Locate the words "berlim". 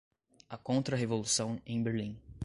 1.83-2.17